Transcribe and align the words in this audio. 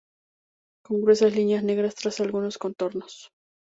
Con 0.83 0.99
gruesas 1.03 1.35
líneas 1.35 1.63
negras 1.63 1.93
traza 1.93 2.23
algunos 2.23 2.57
contornos. 2.57 3.29